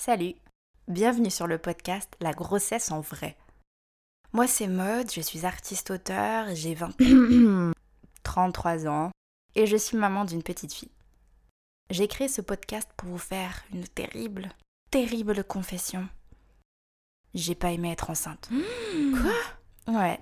Salut, 0.00 0.36
bienvenue 0.86 1.28
sur 1.28 1.48
le 1.48 1.58
podcast 1.58 2.14
La 2.20 2.32
grossesse 2.32 2.92
en 2.92 3.00
vrai. 3.00 3.36
Moi 4.32 4.46
c'est 4.46 4.68
Maude, 4.68 5.10
je 5.10 5.20
suis 5.20 5.44
artiste-auteur, 5.44 6.54
j'ai 6.54 6.76
20... 6.76 7.74
33 8.22 8.86
ans 8.86 9.10
et 9.56 9.66
je 9.66 9.76
suis 9.76 9.96
maman 9.96 10.24
d'une 10.24 10.44
petite 10.44 10.72
fille. 10.72 10.92
J'ai 11.90 12.06
créé 12.06 12.28
ce 12.28 12.40
podcast 12.40 12.88
pour 12.96 13.08
vous 13.08 13.18
faire 13.18 13.64
une 13.74 13.88
terrible, 13.88 14.50
terrible 14.92 15.42
confession. 15.42 16.08
J'ai 17.34 17.56
pas 17.56 17.72
aimé 17.72 17.90
être 17.90 18.08
enceinte. 18.08 18.48
Quoi? 19.20 19.94
Ouais. 19.94 20.20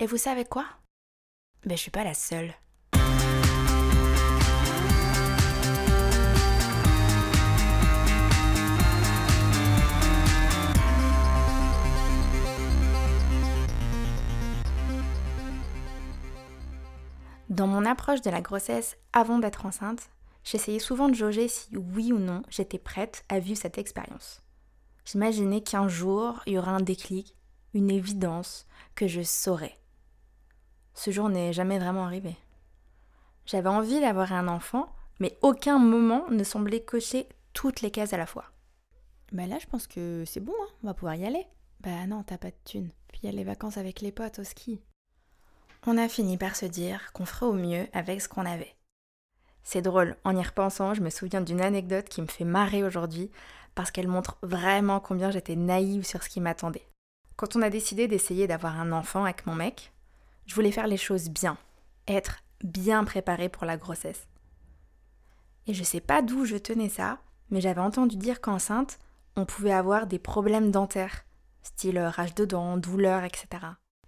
Et 0.00 0.06
vous 0.06 0.18
savez 0.18 0.44
quoi? 0.44 0.66
Ben 1.64 1.76
je 1.76 1.82
suis 1.82 1.92
pas 1.92 2.02
la 2.02 2.14
seule. 2.14 2.52
Dans 17.60 17.66
mon 17.66 17.84
approche 17.84 18.22
de 18.22 18.30
la 18.30 18.40
grossesse 18.40 18.96
avant 19.12 19.38
d'être 19.38 19.66
enceinte, 19.66 20.08
j'essayais 20.44 20.78
souvent 20.78 21.10
de 21.10 21.14
jauger 21.14 21.46
si 21.46 21.76
oui 21.76 22.10
ou 22.10 22.18
non 22.18 22.40
j'étais 22.48 22.78
prête 22.78 23.22
à 23.28 23.38
vivre 23.38 23.60
cette 23.60 23.76
expérience. 23.76 24.40
J'imaginais 25.04 25.60
qu'un 25.60 25.86
jour, 25.86 26.40
il 26.46 26.54
y 26.54 26.58
aurait 26.58 26.70
un 26.70 26.80
déclic, 26.80 27.36
une 27.74 27.90
évidence, 27.90 28.66
que 28.94 29.06
je 29.06 29.20
saurais. 29.20 29.76
Ce 30.94 31.10
jour 31.10 31.28
n'est 31.28 31.52
jamais 31.52 31.78
vraiment 31.78 32.06
arrivé. 32.06 32.34
J'avais 33.44 33.68
envie 33.68 34.00
d'avoir 34.00 34.32
un 34.32 34.48
enfant, 34.48 34.90
mais 35.18 35.36
aucun 35.42 35.78
moment 35.78 36.24
ne 36.30 36.44
semblait 36.44 36.82
cocher 36.82 37.28
toutes 37.52 37.82
les 37.82 37.90
cases 37.90 38.14
à 38.14 38.16
la 38.16 38.24
fois. 38.24 38.46
Bah 39.32 39.46
là, 39.46 39.58
je 39.58 39.66
pense 39.66 39.86
que 39.86 40.24
c'est 40.26 40.40
bon, 40.40 40.54
hein, 40.62 40.68
on 40.82 40.86
va 40.86 40.94
pouvoir 40.94 41.16
y 41.16 41.26
aller. 41.26 41.46
Bah 41.80 42.06
non, 42.06 42.22
t'as 42.22 42.38
pas 42.38 42.52
de 42.52 42.56
thune. 42.64 42.88
Puis 43.08 43.20
il 43.22 43.26
y 43.26 43.28
a 43.28 43.36
les 43.36 43.44
vacances 43.44 43.76
avec 43.76 44.00
les 44.00 44.12
potes 44.12 44.38
au 44.38 44.44
ski. 44.44 44.80
On 45.86 45.96
a 45.96 46.08
fini 46.08 46.36
par 46.36 46.56
se 46.56 46.66
dire 46.66 47.10
qu'on 47.14 47.24
ferait 47.24 47.46
au 47.46 47.54
mieux 47.54 47.86
avec 47.94 48.20
ce 48.20 48.28
qu'on 48.28 48.44
avait. 48.44 48.76
C'est 49.62 49.80
drôle, 49.80 50.16
en 50.24 50.36
y 50.36 50.42
repensant, 50.42 50.92
je 50.92 51.00
me 51.00 51.08
souviens 51.08 51.40
d'une 51.40 51.62
anecdote 51.62 52.08
qui 52.08 52.20
me 52.20 52.26
fait 52.26 52.44
marrer 52.44 52.84
aujourd'hui 52.84 53.30
parce 53.74 53.90
qu'elle 53.90 54.08
montre 54.08 54.36
vraiment 54.42 55.00
combien 55.00 55.30
j'étais 55.30 55.56
naïve 55.56 56.04
sur 56.04 56.22
ce 56.22 56.28
qui 56.28 56.40
m'attendait. 56.40 56.86
Quand 57.36 57.56
on 57.56 57.62
a 57.62 57.70
décidé 57.70 58.08
d'essayer 58.08 58.46
d'avoir 58.46 58.78
un 58.78 58.92
enfant 58.92 59.24
avec 59.24 59.46
mon 59.46 59.54
mec, 59.54 59.92
je 60.44 60.54
voulais 60.54 60.72
faire 60.72 60.86
les 60.86 60.98
choses 60.98 61.30
bien, 61.30 61.56
être 62.06 62.42
bien 62.62 63.04
préparée 63.04 63.48
pour 63.48 63.64
la 63.64 63.78
grossesse. 63.78 64.28
Et 65.66 65.72
je 65.72 65.82
sais 65.82 66.00
pas 66.00 66.20
d'où 66.20 66.44
je 66.44 66.56
tenais 66.56 66.90
ça, 66.90 67.20
mais 67.50 67.62
j'avais 67.62 67.80
entendu 67.80 68.16
dire 68.16 68.42
qu'enceinte, 68.42 68.98
on 69.36 69.46
pouvait 69.46 69.72
avoir 69.72 70.06
des 70.06 70.18
problèmes 70.18 70.70
dentaires, 70.70 71.24
style 71.62 71.98
rage 71.98 72.34
de 72.34 72.44
dents, 72.44 72.76
douleurs, 72.76 73.24
etc. 73.24 73.46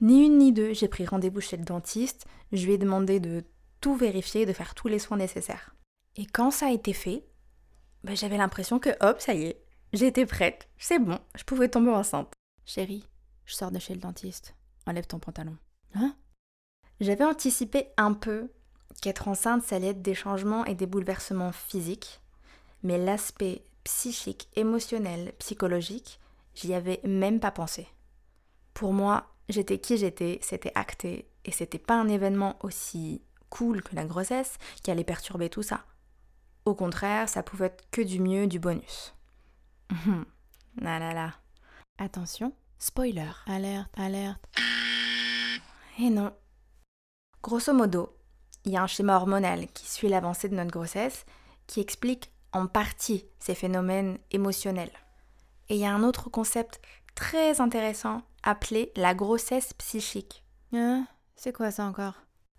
Ni 0.02 0.26
une 0.26 0.38
ni 0.38 0.50
deux, 0.50 0.74
j'ai 0.74 0.88
pris 0.88 1.06
rendez-vous 1.06 1.40
chez 1.40 1.56
le 1.56 1.64
dentiste, 1.64 2.26
je 2.50 2.66
lui 2.66 2.72
ai 2.72 2.78
demandé 2.78 3.20
de 3.20 3.44
tout 3.80 3.94
vérifier, 3.94 4.46
de 4.46 4.52
faire 4.52 4.74
tous 4.74 4.88
les 4.88 4.98
soins 4.98 5.16
nécessaires. 5.16 5.76
Et 6.16 6.26
quand 6.26 6.50
ça 6.50 6.66
a 6.66 6.72
été 6.72 6.92
fait, 6.92 7.24
bah, 8.02 8.16
j'avais 8.16 8.36
l'impression 8.36 8.80
que 8.80 8.90
hop, 9.00 9.20
ça 9.20 9.32
y 9.32 9.44
est, 9.44 9.62
j'étais 9.92 10.26
prête, 10.26 10.68
c'est 10.76 10.98
bon, 10.98 11.20
je 11.36 11.44
pouvais 11.44 11.68
tomber 11.68 11.92
enceinte. 11.92 12.32
Chérie, 12.66 13.08
je 13.46 13.54
sors 13.54 13.70
de 13.70 13.78
chez 13.78 13.94
le 13.94 14.00
dentiste. 14.00 14.56
Enlève 14.86 15.06
ton 15.06 15.20
pantalon. 15.20 15.56
Hein? 15.94 16.16
J'avais 17.00 17.24
anticipé 17.24 17.86
un 17.96 18.12
peu 18.12 18.50
qu'être 19.00 19.28
enceinte, 19.28 19.62
ça 19.62 19.76
allait 19.76 19.88
être 19.88 20.02
des 20.02 20.16
changements 20.16 20.64
et 20.64 20.74
des 20.74 20.86
bouleversements 20.86 21.52
physiques, 21.52 22.20
mais 22.82 22.98
l'aspect 22.98 23.62
psychique, 23.84 24.48
émotionnel, 24.56 25.32
psychologique, 25.38 26.18
j'y 26.56 26.74
avais 26.74 27.00
même 27.04 27.38
pas 27.38 27.52
pensé. 27.52 27.86
Pour 28.74 28.92
moi, 28.92 29.31
j'étais 29.52 29.78
qui 29.78 29.96
j'étais, 29.96 30.38
c'était 30.42 30.72
acté, 30.74 31.28
et 31.44 31.52
c'était 31.52 31.78
pas 31.78 31.94
un 31.94 32.08
événement 32.08 32.56
aussi 32.62 33.22
cool 33.50 33.82
que 33.82 33.94
la 33.94 34.04
grossesse 34.04 34.58
qui 34.82 34.90
allait 34.90 35.04
perturber 35.04 35.50
tout 35.50 35.62
ça. 35.62 35.84
Au 36.64 36.74
contraire, 36.74 37.28
ça 37.28 37.42
pouvait 37.42 37.66
être 37.66 37.84
que 37.90 38.02
du 38.02 38.20
mieux, 38.20 38.46
du 38.46 38.58
bonus. 38.58 39.14
ah 39.90 40.98
là 40.98 41.12
là. 41.12 41.34
Attention, 41.98 42.52
spoiler. 42.78 43.30
Alerte, 43.46 43.90
alerte. 43.96 44.44
Et 45.98 46.10
non. 46.10 46.32
Grosso 47.42 47.72
modo, 47.74 48.16
il 48.64 48.72
y 48.72 48.76
a 48.76 48.82
un 48.82 48.86
schéma 48.86 49.16
hormonal 49.16 49.66
qui 49.72 49.90
suit 49.90 50.08
l'avancée 50.08 50.48
de 50.48 50.54
notre 50.54 50.70
grossesse 50.70 51.26
qui 51.66 51.80
explique 51.80 52.30
en 52.52 52.66
partie 52.66 53.26
ces 53.38 53.54
phénomènes 53.54 54.18
émotionnels. 54.30 54.92
Et 55.68 55.74
il 55.74 55.80
y 55.80 55.84
a 55.84 55.92
un 55.92 56.02
autre 56.02 56.30
concept 56.30 56.80
très 57.14 57.60
intéressant 57.60 58.22
appelé 58.42 58.92
la 58.96 59.14
grossesse 59.14 59.72
psychique. 59.74 60.44
Hein? 60.72 61.06
C'est 61.36 61.52
quoi 61.52 61.70
ça 61.70 61.84
encore? 61.84 62.14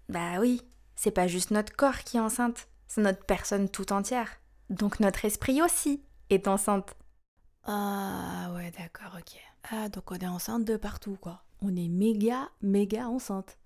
Bah 0.09 0.39
oui, 0.39 0.61
c'est 0.95 1.11
pas 1.11 1.27
juste 1.27 1.51
notre 1.51 1.75
corps 1.75 1.99
qui 1.99 2.17
est 2.17 2.21
enceinte, 2.21 2.67
c'est 2.87 3.01
notre 3.01 3.25
personne 3.25 3.69
tout 3.69 3.93
entière. 3.93 4.39
Donc 4.69 4.99
notre 4.99 5.25
esprit 5.25 5.61
aussi 5.61 6.03
est 6.29 6.47
enceinte. 6.47 6.95
Ah 7.65 8.51
ouais, 8.55 8.71
d'accord, 8.71 9.17
ok. 9.17 9.39
Ah, 9.71 9.89
donc 9.89 10.11
on 10.11 10.15
est 10.15 10.27
enceinte 10.27 10.65
de 10.65 10.75
partout, 10.75 11.17
quoi. 11.19 11.43
On 11.61 11.75
est 11.75 11.87
méga, 11.87 12.49
méga 12.61 13.07
enceinte. 13.07 13.57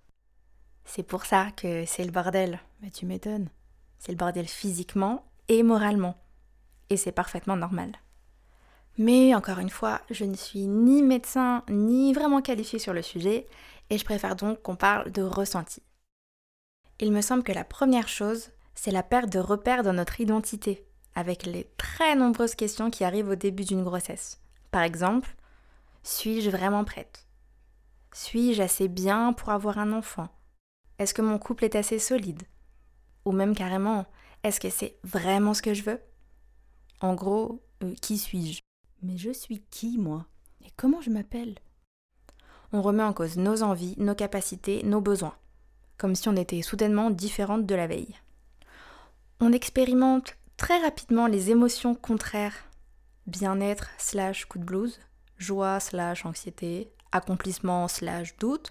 C'est 0.84 1.02
pour 1.02 1.26
ça 1.26 1.50
que 1.50 1.84
c'est 1.84 2.04
le 2.04 2.12
bordel. 2.12 2.60
Mais 2.80 2.90
tu 2.90 3.04
m'étonnes. 3.04 3.50
C'est 3.98 4.12
le 4.12 4.18
bordel 4.18 4.46
physiquement 4.46 5.24
et 5.48 5.62
moralement. 5.62 6.16
Et 6.90 6.96
c'est 6.96 7.12
parfaitement 7.12 7.56
normal. 7.56 7.92
Mais 8.98 9.32
encore 9.34 9.60
une 9.60 9.70
fois, 9.70 10.00
je 10.10 10.24
ne 10.24 10.34
suis 10.34 10.66
ni 10.66 11.02
médecin 11.02 11.62
ni 11.70 12.12
vraiment 12.12 12.42
qualifiée 12.42 12.80
sur 12.80 12.92
le 12.92 13.02
sujet, 13.02 13.46
et 13.90 13.96
je 13.96 14.04
préfère 14.04 14.34
donc 14.34 14.60
qu'on 14.60 14.76
parle 14.76 15.12
de 15.12 15.22
ressenti. 15.22 15.82
Il 16.98 17.12
me 17.12 17.20
semble 17.20 17.44
que 17.44 17.52
la 17.52 17.64
première 17.64 18.08
chose, 18.08 18.50
c'est 18.74 18.90
la 18.90 19.04
perte 19.04 19.30
de 19.30 19.38
repères 19.38 19.84
dans 19.84 19.92
notre 19.92 20.20
identité, 20.20 20.84
avec 21.14 21.46
les 21.46 21.70
très 21.76 22.16
nombreuses 22.16 22.56
questions 22.56 22.90
qui 22.90 23.04
arrivent 23.04 23.28
au 23.28 23.36
début 23.36 23.64
d'une 23.64 23.84
grossesse. 23.84 24.40
Par 24.72 24.82
exemple, 24.82 25.36
suis-je 26.02 26.50
vraiment 26.50 26.84
prête? 26.84 27.26
Suis-je 28.12 28.62
assez 28.62 28.88
bien 28.88 29.32
pour 29.32 29.50
avoir 29.50 29.78
un 29.78 29.92
enfant? 29.92 30.28
Est-ce 30.98 31.14
que 31.14 31.22
mon 31.22 31.38
couple 31.38 31.64
est 31.64 31.76
assez 31.76 32.00
solide? 32.00 32.42
Ou 33.24 33.30
même 33.30 33.54
carrément, 33.54 34.06
est-ce 34.42 34.58
que 34.58 34.70
c'est 34.70 34.98
vraiment 35.04 35.54
ce 35.54 35.62
que 35.62 35.74
je 35.74 35.84
veux? 35.84 36.00
En 37.00 37.14
gros, 37.14 37.62
euh, 37.84 37.94
qui 38.02 38.18
suis-je? 38.18 38.60
Mais 39.02 39.16
je 39.16 39.30
suis 39.30 39.62
qui, 39.70 39.98
moi? 39.98 40.26
Et 40.64 40.70
comment 40.76 41.00
je 41.00 41.10
m'appelle? 41.10 41.54
On 42.72 42.82
remet 42.82 43.02
en 43.02 43.12
cause 43.12 43.36
nos 43.36 43.62
envies, 43.62 43.94
nos 43.98 44.14
capacités, 44.14 44.82
nos 44.82 45.00
besoins, 45.00 45.36
comme 45.96 46.14
si 46.14 46.28
on 46.28 46.36
était 46.36 46.62
soudainement 46.62 47.10
différente 47.10 47.64
de 47.64 47.74
la 47.74 47.86
veille. 47.86 48.14
On 49.40 49.52
expérimente 49.52 50.36
très 50.56 50.80
rapidement 50.80 51.26
les 51.26 51.50
émotions 51.50 51.94
contraires. 51.94 52.64
Bien-être 53.26 53.88
slash 53.98 54.46
coup 54.46 54.58
de 54.58 54.64
blues, 54.64 55.00
joie 55.38 55.80
slash 55.80 56.26
anxiété, 56.26 56.90
accomplissement 57.12 57.88
slash 57.88 58.36
doute, 58.38 58.70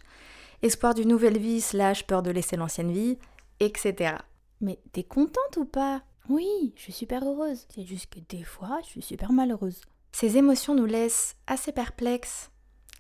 espoir 0.61 0.93
d'une 0.93 1.09
nouvelle 1.09 1.37
vie 1.37 1.61
slash 1.61 2.05
peur 2.05 2.21
de 2.21 2.31
laisser 2.31 2.57
l'ancienne 2.57 2.91
vie, 2.91 3.17
etc. 3.59 4.15
Mais 4.61 4.79
t'es 4.91 5.03
contente 5.03 5.57
ou 5.57 5.65
pas? 5.65 6.03
Oui, 6.29 6.73
je 6.75 6.81
suis 6.81 6.93
super 6.93 7.23
heureuse. 7.23 7.65
C'est 7.73 7.85
juste 7.85 8.13
que 8.13 8.19
des 8.19 8.43
fois, 8.43 8.79
je 8.83 8.87
suis 8.89 9.01
super 9.01 9.31
malheureuse. 9.31 9.81
Ces 10.11 10.37
émotions 10.37 10.75
nous 10.75 10.85
laissent 10.85 11.35
assez 11.45 11.71
perplexes. 11.71 12.49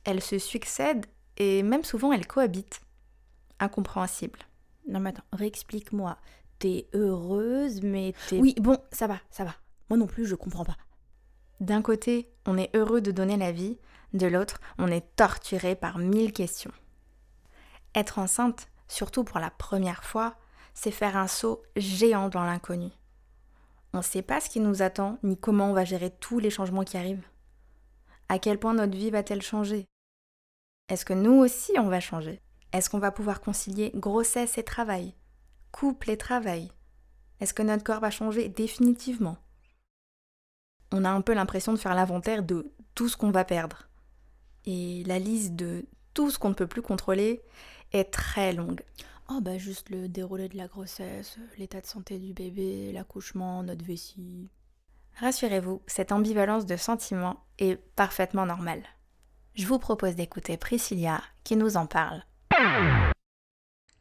Elles 0.03 0.21
se 0.21 0.39
succèdent 0.39 1.05
et 1.37 1.63
même 1.63 1.83
souvent 1.83 2.11
elles 2.11 2.27
cohabitent. 2.27 2.81
Incompréhensible. 3.59 4.39
Non 4.87 4.99
mais 4.99 5.09
attends, 5.09 5.23
réexplique-moi. 5.33 6.17
T'es 6.59 6.87
heureuse, 6.93 7.81
mais 7.81 8.13
t'es... 8.29 8.39
Oui, 8.39 8.55
bon, 8.59 8.77
ça 8.91 9.07
va, 9.07 9.19
ça 9.29 9.43
va. 9.43 9.55
Moi 9.89 9.97
non 9.97 10.07
plus, 10.07 10.25
je 10.25 10.35
comprends 10.35 10.65
pas. 10.65 10.77
D'un 11.59 11.81
côté, 11.81 12.29
on 12.45 12.57
est 12.57 12.75
heureux 12.75 13.01
de 13.01 13.11
donner 13.11 13.37
la 13.37 13.51
vie, 13.51 13.77
de 14.13 14.27
l'autre, 14.27 14.59
on 14.77 14.87
est 14.87 15.15
torturé 15.15 15.75
par 15.75 15.97
mille 15.97 16.31
questions. 16.31 16.71
Être 17.95 18.19
enceinte, 18.19 18.67
surtout 18.87 19.23
pour 19.23 19.39
la 19.39 19.49
première 19.49 20.03
fois, 20.03 20.35
c'est 20.73 20.91
faire 20.91 21.17
un 21.17 21.27
saut 21.27 21.63
géant 21.75 22.29
dans 22.29 22.43
l'inconnu. 22.43 22.89
On 23.97 24.01
ne 24.01 24.05
sait 24.05 24.21
pas 24.21 24.39
ce 24.39 24.47
qui 24.47 24.59
nous 24.59 24.83
attend, 24.83 25.17
ni 25.23 25.35
comment 25.35 25.71
on 25.71 25.73
va 25.73 25.83
gérer 25.83 26.11
tous 26.11 26.37
les 26.37 26.51
changements 26.51 26.83
qui 26.83 26.97
arrivent. 26.97 27.27
À 28.29 28.37
quel 28.37 28.59
point 28.59 28.75
notre 28.75 28.95
vie 28.95 29.09
va-t-elle 29.09 29.41
changer? 29.41 29.87
Est-ce 30.87 31.03
que 31.03 31.13
nous 31.13 31.33
aussi 31.33 31.71
on 31.79 31.87
va 31.87 31.99
changer? 31.99 32.39
Est-ce 32.73 32.91
qu'on 32.91 32.99
va 32.99 33.11
pouvoir 33.11 33.41
concilier 33.41 33.91
grossesse 33.95 34.59
et 34.59 34.63
travail? 34.63 35.15
Couple 35.71 36.11
et 36.11 36.17
travail? 36.17 36.71
Est-ce 37.39 37.55
que 37.55 37.63
notre 37.63 37.83
corps 37.83 37.99
va 37.99 38.11
changer 38.11 38.49
définitivement? 38.49 39.37
On 40.91 41.03
a 41.03 41.09
un 41.09 41.21
peu 41.21 41.33
l'impression 41.33 41.73
de 41.73 41.79
faire 41.79 41.95
l'inventaire 41.95 42.43
de 42.43 42.71
tout 42.93 43.09
ce 43.09 43.17
qu'on 43.17 43.31
va 43.31 43.45
perdre. 43.45 43.89
Et 44.65 45.03
la 45.05 45.17
liste 45.17 45.55
de 45.55 45.87
tout 46.13 46.29
ce 46.29 46.37
qu'on 46.37 46.49
ne 46.49 46.53
peut 46.53 46.67
plus 46.67 46.83
contrôler 46.83 47.41
est 47.93 48.13
très 48.13 48.53
longue. 48.53 48.83
Oh 49.29 49.41
bah 49.41 49.57
juste 49.57 49.89
le 49.89 50.07
déroulé 50.07 50.47
de 50.47 50.55
la 50.55 50.67
grossesse, 50.67 51.37
l'état 51.57 51.81
de 51.81 51.85
santé 51.85 52.17
du 52.17 52.33
bébé, 52.33 52.91
l'accouchement, 52.93 53.61
notre 53.61 53.83
vessie. 53.83 54.49
Rassurez-vous, 55.19 55.81
cette 55.85 56.11
ambivalence 56.11 56.65
de 56.65 56.77
sentiments 56.77 57.43
est 57.59 57.75
parfaitement 57.95 58.45
normale. 58.45 58.83
Je 59.55 59.65
vous 59.65 59.79
propose 59.79 60.15
d'écouter 60.15 60.55
Priscilla 60.55 61.21
qui 61.43 61.55
nous 61.55 61.75
en 61.75 61.87
parle. 61.87 62.23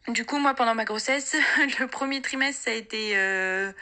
Du 0.09 0.25
coup, 0.25 0.39
moi, 0.39 0.55
pendant 0.55 0.77
ma 0.77 0.85
grossesse, 0.85 1.35
le 1.81 1.87
premier 1.89 2.23
trimestre, 2.23 2.63
ça 2.67 2.71
a 2.71 2.75
été, 2.75 3.17
euh, 3.17 3.73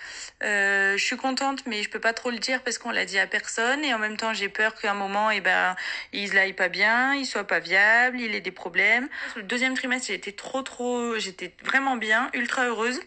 euh, 0.42 0.96
je 0.96 1.04
suis 1.04 1.18
contente, 1.18 1.66
mais 1.66 1.82
je 1.82 1.90
peux 1.90 1.98
pas 1.98 2.14
trop 2.14 2.30
le 2.30 2.38
dire 2.38 2.62
parce 2.62 2.78
qu'on 2.78 2.90
l'a 2.90 3.04
dit 3.04 3.18
à 3.18 3.26
personne. 3.26 3.84
Et 3.84 3.92
en 3.92 3.98
même 3.98 4.16
temps, 4.16 4.32
j'ai 4.32 4.48
peur 4.48 4.74
qu'à 4.74 4.92
un 4.92 4.94
moment, 4.94 5.30
eh 5.30 5.42
ben, 5.42 5.76
il 6.14 6.38
aille 6.38 6.54
pas 6.54 6.70
bien, 6.70 7.14
il 7.14 7.26
soit 7.26 7.44
pas 7.44 7.58
viable, 7.58 8.18
il 8.18 8.34
ait 8.34 8.40
des 8.40 8.52
problèmes. 8.52 9.06
Le 9.36 9.42
deuxième 9.42 9.74
trimestre, 9.74 10.10
été 10.10 10.32
trop, 10.32 10.62
trop, 10.62 11.18
j'étais 11.18 11.52
vraiment 11.62 11.96
bien, 11.96 12.30
ultra 12.32 12.64
heureuse. 12.64 13.00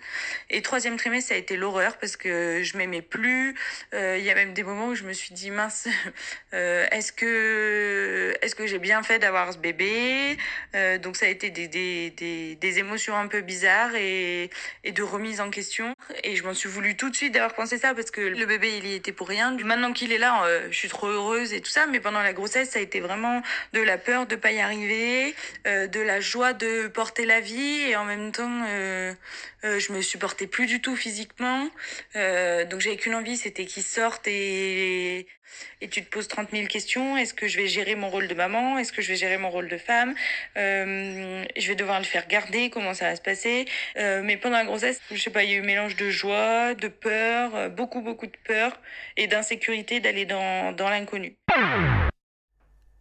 Et 0.51 0.61
troisième 0.61 0.97
trimestre, 0.97 1.29
ça 1.29 1.35
a 1.35 1.39
été 1.39 1.57
l'horreur 1.57 1.97
parce 1.97 2.17
que 2.17 2.61
je 2.61 2.77
m'aimais 2.77 3.01
plus. 3.01 3.55
Euh, 3.95 4.17
il 4.19 4.25
y 4.25 4.29
a 4.29 4.35
même 4.35 4.53
des 4.53 4.63
moments 4.63 4.89
où 4.89 4.95
je 4.95 5.05
me 5.05 5.13
suis 5.13 5.33
dit, 5.33 5.49
mince, 5.49 5.87
est-ce 6.51 7.11
que, 7.11 8.35
est-ce 8.43 8.53
que 8.53 8.67
j'ai 8.67 8.79
bien 8.79 9.01
fait 9.01 9.17
d'avoir 9.17 9.53
ce 9.53 9.57
bébé? 9.57 10.37
Donc 11.01 11.17
ça 11.17 11.25
a 11.25 11.29
été 11.29 11.49
des, 11.49 11.67
des, 11.67 12.55
des 12.55 12.79
émotions 12.79 13.06
un 13.15 13.27
peu 13.27 13.42
bizarre 13.42 13.95
et, 13.95 14.50
et 14.83 14.92
de 14.92 15.04
remise 15.04 15.42
en 15.42 15.50
question. 15.50 15.95
Et 16.24 16.36
je 16.36 16.44
m'en 16.44 16.54
suis 16.54 16.69
voulu 16.69 16.95
tout 16.98 17.09
de 17.09 17.15
suite 17.15 17.33
d'avoir 17.33 17.54
pensé 17.54 17.77
ça 17.77 17.94
parce 17.94 18.12
que 18.12 18.21
le 18.21 18.45
bébé, 18.45 18.77
il 18.77 18.88
y 18.88 18.94
était 18.94 19.12
pour 19.12 19.27
rien. 19.27 19.56
Maintenant 19.63 19.94
qu'il 19.94 20.12
est 20.12 20.18
là, 20.18 20.44
euh, 20.45 20.68
je 20.71 20.77
suis 20.77 20.89
trop 20.89 21.07
heureuse 21.07 21.54
et 21.54 21.62
tout 21.62 21.69
ça. 21.69 21.88
Mais 21.88 22.00
pendant 22.00 22.21
la 22.21 22.33
grossesse, 22.33 22.71
ça 22.71 22.80
a 22.80 22.81
été 22.81 23.00
vraiment 23.00 23.42
de 23.74 23.81
la 23.81 23.98
peur 23.98 24.27
de 24.27 24.36
pas 24.36 24.51
y 24.51 24.59
arriver, 24.59 25.36
euh, 25.65 25.88
de 25.88 26.00
la 26.00 26.19
joie 26.19 26.54
de 26.54 26.88
porter 26.88 27.25
la 27.25 27.39
vie 27.39 27.81
et 27.89 27.95
en 27.95 28.06
même 28.06 28.31
temps, 28.31 28.65
euh, 29.63 29.80
je 29.80 29.92
me 29.92 30.01
supportais 30.01 30.48
plus 30.48 30.68
du 30.68 30.81
tout 30.81 30.95
physiquement. 30.95 31.68
Euh, 32.15 32.65
donc 32.65 32.80
j'avais 32.80 32.98
qu'une 32.98 33.15
envie, 33.15 33.38
c'était 33.38 33.65
qu'il 33.65 33.83
sorte 33.83 34.27
et 34.27 35.27
et 35.81 35.88
tu 35.88 36.04
te 36.04 36.09
poses 36.09 36.27
30 36.27 36.50
000 36.51 36.68
questions. 36.68 37.15
Est-ce 37.18 37.33
que 37.33 37.48
je 37.48 37.57
vais 37.57 37.68
gérer 37.68 37.95
mon 37.95 38.09
rôle 38.09 38.27
de 38.27 38.33
maman? 38.33 38.77
Est-ce 38.77 38.92
que 38.92 39.01
je 39.01 39.07
vais 39.07 39.15
gérer 39.15 39.38
mon 39.38 39.50
rôle 39.50 39.69
de 39.69 39.77
femme? 39.77 40.13
Euh, 40.57 41.45
Je 41.56 41.68
vais 41.69 41.75
devoir 41.75 42.00
le 42.00 42.06
faire 42.06 42.27
garder 42.27 42.69
Comment 42.69 42.94
ça 42.94 43.06
va 43.06 43.15
se 43.15 43.21
passer? 43.21 43.65
Mais 43.95 44.38
pendant 44.38 44.57
la 44.57 44.65
grossesse, 44.65 45.00
je 45.09 45.15
sais 45.21 45.30
pas, 45.30 45.44
il 45.44 45.51
y 45.51 45.54
a 45.54 45.57
eu 45.57 45.62
un 45.62 45.65
mélange 45.65 45.95
de 45.95 46.09
joie, 46.09 46.74
de 46.75 46.89
peur, 46.89 47.69
beaucoup, 47.71 48.01
beaucoup 48.01 48.27
de 48.27 48.38
peur 48.45 48.80
et 49.15 49.27
d'insécurité 49.27 50.00
d'aller 50.01 50.25
dans, 50.25 50.74
dans 50.74 50.89
l'inconnu. 50.89 51.38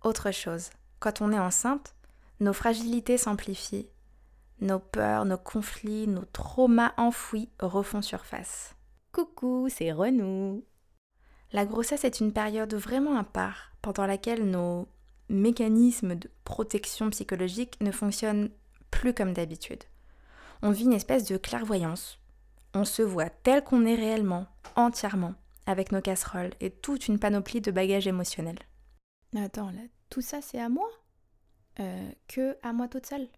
Autre 0.03 0.31
chose, 0.31 0.71
quand 1.01 1.21
on 1.21 1.33
est 1.33 1.39
enceinte, 1.39 1.95
nos 2.39 2.53
fragilités 2.53 3.19
s'amplifient, 3.19 3.89
nos 4.61 4.79
peurs, 4.79 5.25
nos 5.25 5.39
conflits, 5.39 6.07
nos 6.07 6.25
traumas 6.25 6.95
enfouis 6.97 7.51
refont 7.61 8.03
surface. 8.03 8.75
Coucou, 9.13 9.69
c'est 9.69 9.93
Renou. 9.93 10.65
La 11.53 11.65
grossesse 11.65 12.05
est 12.05 12.21
une 12.21 12.33
période 12.33 12.75
vraiment 12.75 13.17
à 13.17 13.25
part, 13.25 13.73
pendant 13.83 14.07
laquelle 14.07 14.51
nos 14.51 14.89
mécanismes 15.29 16.15
de 16.15 16.31
protection 16.45 17.11
psychologique 17.11 17.79
ne 17.81 17.91
fonctionnent 17.91 18.51
plus 18.91 19.15
comme 19.15 19.33
d'habitude. 19.33 19.85
On 20.63 20.71
vit 20.71 20.85
une 20.85 20.93
espèce 20.93 21.25
de 21.25 21.37
clairvoyance. 21.37 22.19
On 22.75 22.85
se 22.85 23.03
voit 23.03 23.31
tel 23.31 23.63
qu'on 23.63 23.87
est 23.87 23.95
réellement, 23.95 24.47
entièrement, 24.75 25.35
avec 25.67 25.93
nos 25.93 26.01
casseroles 26.01 26.55
et 26.61 26.71
toute 26.71 27.09
une 27.09 27.19
panoplie 27.19 27.61
de 27.61 27.71
bagages 27.71 28.07
émotionnels. 28.07 28.59
Attends, 29.37 29.71
là, 29.71 29.83
tout 30.11 30.21
ça 30.21 30.41
c'est 30.41 30.61
à 30.61 30.69
moi? 30.69 30.89
Euh, 31.81 32.11
Que 32.29 32.57
à 32.63 32.73
moi 32.73 32.89
toute 32.89 33.07
seule? 33.07 33.29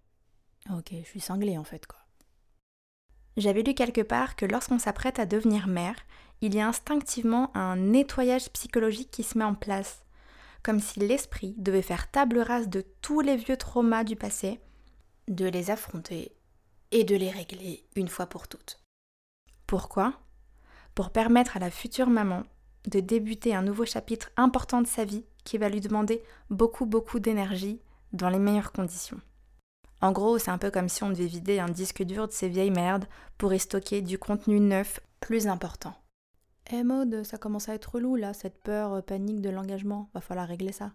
Ok, 0.71 0.91
je 0.93 1.09
suis 1.09 1.21
cinglée 1.21 1.57
en 1.57 1.65
fait, 1.65 1.87
quoi. 1.87 1.99
J'avais 3.37 3.63
lu 3.63 3.75
quelque 3.75 4.01
part 4.01 4.37
que 4.37 4.45
lorsqu'on 4.45 4.79
s'apprête 4.79 5.19
à 5.19 5.27
devenir 5.27 5.69
mère, 5.69 5.95
il 6.41 6.55
y 6.55 6.61
a 6.61 6.67
instinctivement 6.67 7.57
un 7.57 7.77
nettoyage 7.77 8.51
psychologique 8.51 9.11
qui 9.11 9.23
se 9.23 9.39
met 9.39 9.45
en 9.45 9.55
place, 9.55 10.05
comme 10.63 10.81
si 10.81 11.01
l'esprit 11.01 11.55
devait 11.57 11.83
faire 11.83 12.11
table 12.11 12.41
rase 12.41 12.69
de 12.69 12.85
tous 13.01 13.21
les 13.21 13.37
vieux 13.37 13.57
traumas 13.57 14.05
du 14.05 14.17
passé, 14.17 14.61
de 15.29 15.47
les 15.47 15.71
affronter 15.71 16.33
et 16.91 17.05
de 17.05 17.17
les 17.17 17.31
régler 17.31 17.85
une 17.97 18.09
fois 18.09 18.27
pour 18.27 18.49
toutes. 18.49 18.81
Pourquoi? 19.67 20.15
Pour 20.95 21.11
permettre 21.11 21.57
à 21.57 21.61
la 21.61 21.71
future 21.71 22.09
maman 22.09 22.43
de 22.89 23.01
débuter 23.01 23.55
un 23.55 23.63
nouveau 23.63 23.85
chapitre 23.85 24.31
important 24.37 24.83
de 24.83 24.87
sa 24.87 25.05
vie 25.05 25.25
qui 25.45 25.59
va 25.59 25.69
lui 25.69 25.81
demander 25.81 26.23
beaucoup 26.51 26.87
beaucoup 26.87 27.21
d'énergie 27.21 27.81
dans 28.13 28.31
les 28.31 28.39
meilleures 28.39 28.73
conditions. 28.73 29.21
En 30.01 30.13
gros, 30.13 30.39
c'est 30.39 30.51
un 30.51 30.59
peu 30.59 30.71
comme 30.71 30.89
si 30.89 31.03
on 31.03 31.11
devait 31.11 31.27
vider 31.27 31.59
un 31.59 31.69
disque 31.69 32.03
dur 32.03 32.29
de 32.29 32.33
ses 32.33 32.49
vieilles 32.49 32.71
merdes 32.71 33.07
pour 33.37 33.53
y 33.53 33.59
stocker 33.59 34.01
du 34.01 34.19
contenu 34.19 34.61
neuf 34.61 35.01
plus 35.21 35.49
important. 35.49 35.95
Eh 36.71 36.85
mode, 36.85 37.25
ça 37.25 37.39
commence 37.39 37.69
à 37.69 37.75
être 37.75 37.95
relou 37.95 38.17
là, 38.17 38.35
cette 38.35 38.63
peur, 38.63 38.93
euh, 38.93 39.01
panique 39.01 39.41
de 39.41 39.51
l'engagement. 39.51 40.11
Va 40.15 40.21
falloir 40.21 40.47
régler 40.47 40.73
ça. 40.73 40.93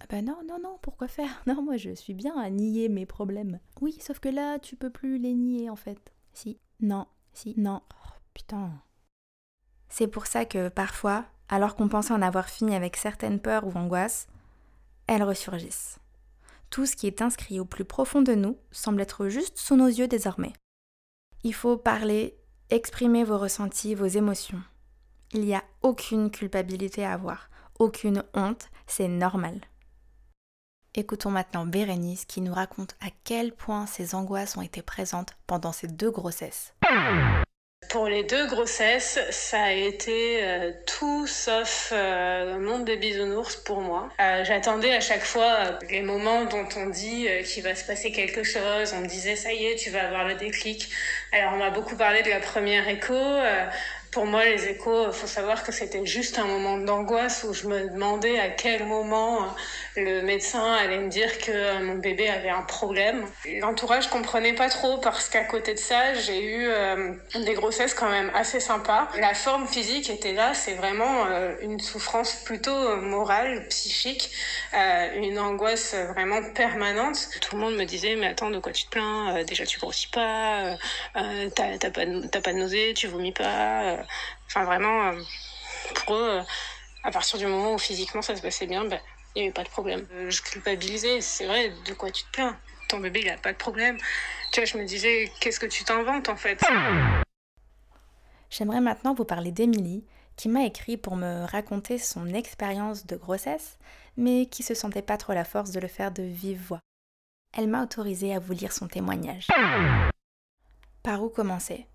Ah 0.00 0.04
bah 0.10 0.20
non, 0.20 0.36
non, 0.46 0.58
non, 0.62 0.78
pourquoi 0.82 1.08
faire? 1.08 1.42
Non, 1.46 1.62
moi 1.62 1.76
je 1.76 1.94
suis 1.94 2.14
bien 2.14 2.36
à 2.38 2.50
nier 2.50 2.88
mes 2.88 3.06
problèmes. 3.06 3.58
Oui, 3.80 3.96
sauf 4.00 4.20
que 4.20 4.28
là, 4.28 4.58
tu 4.58 4.76
peux 4.76 4.90
plus 4.90 5.18
les 5.18 5.34
nier 5.34 5.70
en 5.70 5.76
fait. 5.76 6.12
Si, 6.34 6.60
non, 6.80 7.06
si, 7.32 7.54
non. 7.56 7.80
Oh, 7.94 8.10
putain. 8.34 8.70
C'est 9.88 10.08
pour 10.08 10.26
ça 10.26 10.44
que 10.44 10.68
parfois, 10.68 11.24
alors 11.48 11.76
qu'on 11.76 11.88
pensait 11.88 12.12
en 12.12 12.22
avoir 12.22 12.48
fini 12.48 12.74
avec 12.74 12.96
certaines 12.96 13.40
peurs 13.40 13.66
ou 13.66 13.72
angoisses, 13.72 14.26
elles 15.06 15.22
ressurgissent. 15.22 15.98
Tout 16.76 16.84
ce 16.84 16.94
qui 16.94 17.06
est 17.06 17.22
inscrit 17.22 17.58
au 17.58 17.64
plus 17.64 17.86
profond 17.86 18.20
de 18.20 18.34
nous 18.34 18.58
semble 18.70 19.00
être 19.00 19.28
juste 19.28 19.56
sous 19.56 19.76
nos 19.76 19.86
yeux 19.86 20.08
désormais. 20.08 20.52
Il 21.42 21.54
faut 21.54 21.78
parler, 21.78 22.36
exprimer 22.68 23.24
vos 23.24 23.38
ressentis, 23.38 23.94
vos 23.94 24.04
émotions. 24.04 24.60
Il 25.32 25.40
n'y 25.40 25.54
a 25.54 25.64
aucune 25.80 26.30
culpabilité 26.30 27.02
à 27.02 27.14
avoir, 27.14 27.48
aucune 27.78 28.24
honte, 28.34 28.68
c'est 28.86 29.08
normal. 29.08 29.58
Écoutons 30.94 31.30
maintenant 31.30 31.64
Bérénice 31.64 32.26
qui 32.26 32.42
nous 32.42 32.52
raconte 32.52 32.94
à 33.00 33.08
quel 33.24 33.54
point 33.54 33.86
ses 33.86 34.14
angoisses 34.14 34.58
ont 34.58 34.62
été 34.62 34.82
présentes 34.82 35.32
pendant 35.46 35.72
ces 35.72 35.88
deux 35.88 36.10
grossesses. 36.10 36.74
Pour 37.90 38.08
les 38.08 38.24
deux 38.24 38.46
grossesses, 38.48 39.18
ça 39.30 39.62
a 39.62 39.70
été 39.70 40.42
euh, 40.42 40.72
tout 40.86 41.26
sauf 41.26 41.90
euh, 41.92 42.58
monde 42.58 42.84
des 42.84 42.96
bisounours 42.96 43.56
pour 43.56 43.80
moi. 43.80 44.08
Euh, 44.18 44.44
J'attendais 44.44 44.92
à 44.94 45.00
chaque 45.00 45.22
fois 45.22 45.56
euh, 45.60 45.78
les 45.90 46.02
moments 46.02 46.46
dont 46.46 46.66
on 46.76 46.86
dit 46.88 47.28
qu'il 47.44 47.62
va 47.62 47.74
se 47.74 47.84
passer 47.84 48.10
quelque 48.12 48.42
chose. 48.42 48.92
On 48.94 49.00
me 49.00 49.06
disait 49.06 49.36
ça 49.36 49.52
y 49.52 49.66
est, 49.66 49.76
tu 49.76 49.90
vas 49.90 50.06
avoir 50.06 50.26
le 50.26 50.34
déclic. 50.34 50.88
Alors 51.32 51.52
on 51.52 51.58
m'a 51.58 51.70
beaucoup 51.70 51.96
parlé 51.96 52.22
de 52.22 52.30
la 52.30 52.40
première 52.40 52.88
écho. 52.88 53.14
Euh, 54.16 54.20
pour 54.20 54.26
moi, 54.26 54.44
les 54.44 54.66
échos, 54.68 55.12
faut 55.12 55.26
savoir 55.26 55.62
que 55.62 55.72
c'était 55.72 56.04
juste 56.06 56.38
un 56.38 56.46
moment 56.46 56.78
d'angoisse 56.78 57.44
où 57.48 57.52
je 57.52 57.66
me 57.68 57.88
demandais 57.90 58.38
à 58.38 58.48
quel 58.50 58.84
moment 58.86 59.44
euh, 59.44 59.48
le 59.96 60.22
médecin 60.22 60.72
allait 60.74 60.98
me 60.98 61.08
dire 61.08 61.38
que 61.38 61.50
euh, 61.52 61.80
mon 61.80 61.96
bébé 61.96 62.28
avait 62.28 62.48
un 62.50 62.62
problème. 62.62 63.26
L'entourage 63.60 64.08
comprenait 64.08 64.54
pas 64.54 64.68
trop 64.68 64.98
parce 64.98 65.28
qu'à 65.28 65.44
côté 65.44 65.74
de 65.74 65.78
ça, 65.78 66.14
j'ai 66.14 66.42
eu 66.42 66.66
euh, 66.68 67.14
des 67.34 67.54
grossesses 67.54 67.94
quand 67.94 68.08
même 68.10 68.30
assez 68.34 68.60
sympas. 68.60 69.08
La 69.18 69.34
forme 69.34 69.66
physique 69.68 70.10
était 70.10 70.32
là, 70.32 70.54
c'est 70.54 70.74
vraiment 70.74 71.26
euh, 71.26 71.54
une 71.60 71.80
souffrance 71.80 72.36
plutôt 72.44 72.70
euh, 72.74 72.96
morale, 73.00 73.66
psychique, 73.68 74.30
euh, 74.74 75.08
une 75.16 75.38
angoisse 75.38 75.94
vraiment 75.94 76.42
permanente. 76.54 77.28
Tout 77.40 77.56
le 77.56 77.60
monde 77.62 77.76
me 77.76 77.84
disait 77.84 78.16
mais 78.16 78.26
attends 78.28 78.50
de 78.50 78.58
quoi 78.58 78.72
tu 78.72 78.84
te 78.86 78.90
plains? 78.90 79.36
Euh, 79.36 79.44
Déjà 79.44 79.66
tu 79.66 79.78
grossis 79.78 80.08
pas, 80.08 80.64
euh, 80.72 80.76
euh, 81.16 81.50
t'as 81.54 81.90
pas 81.90 82.06
de- 82.06 82.26
t'as 82.28 82.40
pas 82.40 82.52
de 82.52 82.58
nausée, 82.58 82.94
tu 82.94 83.06
vomis 83.06 83.32
pas. 83.32 84.05
Enfin 84.46 84.64
vraiment 84.64 85.08
euh, 85.08 85.22
pour 85.94 86.14
eux, 86.16 86.38
euh, 86.38 86.42
à 87.04 87.10
partir 87.10 87.38
du 87.38 87.46
moment 87.46 87.74
où 87.74 87.78
physiquement 87.78 88.22
ça 88.22 88.36
se 88.36 88.42
passait 88.42 88.66
bien, 88.66 88.84
ben 88.84 89.00
il 89.34 89.40
n'y 89.40 89.48
avait 89.48 89.52
pas 89.54 89.64
de 89.64 89.68
problème. 89.68 90.06
Euh, 90.12 90.30
Je 90.30 90.42
culpabilisais, 90.42 91.20
c'est 91.20 91.46
vrai, 91.46 91.72
de 91.86 91.94
quoi 91.94 92.10
tu 92.10 92.24
te 92.24 92.30
plains? 92.30 92.56
Ton 92.88 93.00
bébé, 93.00 93.20
il 93.22 93.28
a 93.28 93.36
pas 93.36 93.52
de 93.52 93.58
problème. 93.58 93.98
Tu 94.52 94.60
vois, 94.60 94.64
je 94.64 94.78
me 94.78 94.84
disais, 94.84 95.30
qu'est-ce 95.40 95.60
que 95.60 95.66
tu 95.66 95.84
t'inventes 95.84 96.28
en 96.28 96.36
fait? 96.36 96.62
J'aimerais 98.48 98.80
maintenant 98.80 99.12
vous 99.12 99.24
parler 99.24 99.50
d'Émilie, 99.50 100.04
qui 100.36 100.48
m'a 100.48 100.64
écrit 100.64 100.96
pour 100.96 101.16
me 101.16 101.44
raconter 101.44 101.98
son 101.98 102.32
expérience 102.32 103.06
de 103.06 103.16
grossesse, 103.16 103.78
mais 104.16 104.46
qui 104.46 104.62
se 104.62 104.74
sentait 104.74 105.02
pas 105.02 105.16
trop 105.16 105.32
la 105.32 105.44
force 105.44 105.70
de 105.72 105.80
le 105.80 105.88
faire 105.88 106.12
de 106.12 106.22
vive 106.22 106.62
voix. 106.68 106.80
Elle 107.56 107.68
m'a 107.68 107.82
autorisé 107.82 108.34
à 108.34 108.38
vous 108.38 108.52
lire 108.52 108.72
son 108.72 108.86
témoignage. 108.86 109.48
Par 111.02 111.22
où 111.22 111.28
commencer? 111.28 111.86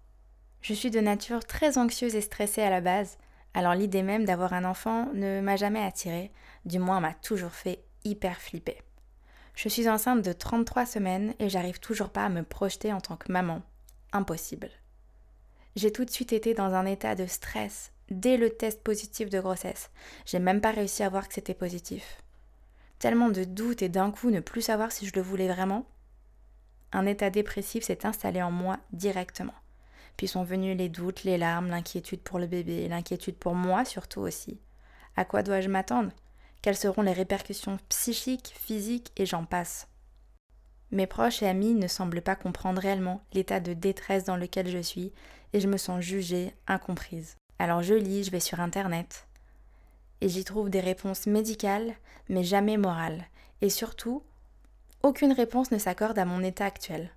Je 0.62 0.74
suis 0.74 0.92
de 0.92 1.00
nature 1.00 1.46
très 1.46 1.78
anxieuse 1.78 2.16
et 2.16 2.22
stressée 2.22 2.62
à 2.62 2.70
la 2.70 2.82
base, 2.82 3.18
alors 3.54 3.74
l'idée 3.74 4.04
même 4.04 4.26
d'avoir 4.26 4.54
un 4.54 4.64
enfant 4.64 5.10
ne 5.14 5.42
m'a 5.42 5.56
jamais 5.56 5.84
attirée, 5.84 6.32
du 6.66 6.78
moins 6.78 7.00
m'a 7.00 7.14
toujours 7.14 7.52
fait 7.52 7.84
hyper 8.04 8.40
flipper. 8.40 8.82
Je 9.56 9.70
suis 9.70 9.90
enceinte 9.90 10.22
de 10.22 10.34
33 10.34 10.86
semaines 10.86 11.34
et 11.40 11.50
j'arrive 11.50 11.80
toujours 11.80 12.10
pas 12.10 12.26
à 12.26 12.30
me 12.30 12.44
projeter 12.44 12.94
en 12.94 13.02
tant 13.02 13.18
que 13.18 13.32
maman. 13.32 13.62
Impossible. 14.14 14.70
J'ai 15.76 15.92
tout 15.92 16.06
de 16.06 16.10
suite 16.12 16.34
été 16.34 16.54
dans 16.54 16.74
un 16.74 16.86
état 16.86 17.16
de 17.16 17.26
stress 17.26 17.92
dès 18.10 18.38
le 18.38 18.50
test 18.50 18.84
positif 18.84 19.30
de 19.30 19.40
grossesse. 19.40 19.90
J'ai 20.26 20.40
même 20.40 20.62
pas 20.62 20.72
réussi 20.72 21.02
à 21.02 21.10
voir 21.10 21.28
que 21.28 21.34
c'était 21.34 21.54
positif. 21.54 22.22
Tellement 23.00 23.30
de 23.30 23.46
doutes 23.46 23.82
et 23.82 23.90
d'un 23.90 24.12
coup 24.12 24.30
ne 24.30 24.42
plus 24.42 24.62
savoir 24.62 24.92
si 24.92 25.08
je 25.08 25.14
le 25.16 25.22
voulais 25.22 25.48
vraiment. 25.48 25.86
Un 26.92 27.06
état 27.06 27.30
dépressif 27.30 27.84
s'est 27.84 28.06
installé 28.06 28.42
en 28.42 28.52
moi 28.52 28.78
directement. 28.92 29.54
Puis 30.18 30.28
sont 30.28 30.44
venus 30.44 30.78
les 30.78 30.90
doutes, 30.90 31.24
les 31.24 31.38
larmes, 31.38 31.70
l'inquiétude 31.70 32.22
pour 32.22 32.40
le 32.40 32.48
bébé, 32.48 32.88
l'inquiétude 32.88 33.38
pour 33.38 33.56
moi 33.56 33.86
surtout 33.86 34.22
aussi. 34.22 34.60
À 35.16 35.26
quoi 35.26 35.44
dois-je 35.44 35.70
m'attendre? 35.70 36.12
Quelles 36.62 36.78
seront 36.78 37.02
les 37.02 37.14
répercussions 37.14 37.80
psychiques, 37.90 38.54
physiques 38.56 39.12
et 39.18 39.26
j'en 39.26 39.46
passe? 39.46 39.88
Mes 40.92 41.08
proches 41.08 41.42
et 41.42 41.48
amis 41.48 41.74
ne 41.74 41.88
semblent 41.88 42.22
pas 42.22 42.36
comprendre 42.36 42.82
réellement 42.82 43.22
l'état 43.34 43.60
de 43.60 43.74
détresse 43.74 44.26
dans 44.26 44.38
lequel 44.38 44.68
je 44.68 44.80
suis 44.80 45.12
et 45.54 45.60
je 45.60 45.68
me 45.68 45.78
sens 45.78 46.02
jugée, 46.02 46.54
incomprise. 46.68 47.38
Alors 47.60 47.82
je 47.82 47.94
lis, 47.94 48.26
je 48.26 48.32
vais 48.32 48.40
sur 48.40 48.60
Internet 48.60 49.28
et 50.22 50.30
j'y 50.30 50.44
trouve 50.44 50.70
des 50.70 50.80
réponses 50.80 51.28
médicales 51.28 51.96
mais 52.30 52.44
jamais 52.44 52.78
morales. 52.78 53.26
Et 53.62 53.70
surtout, 53.70 54.24
aucune 55.04 55.34
réponse 55.34 55.72
ne 55.72 55.78
s'accorde 55.78 56.20
à 56.20 56.26
mon 56.26 56.44
état 56.44 56.66
actuel. 56.66 57.12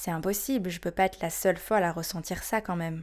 C'est 0.00 0.12
impossible, 0.12 0.70
je 0.70 0.78
peux 0.78 0.92
pas 0.92 1.06
être 1.06 1.20
la 1.20 1.28
seule 1.28 1.56
folle 1.56 1.82
à 1.82 1.90
ressentir 1.90 2.44
ça 2.44 2.60
quand 2.60 2.76
même. 2.76 3.02